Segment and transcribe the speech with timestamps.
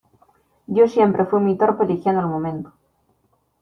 [0.65, 2.69] yo siempre fui muy torpe eligiendo el momento.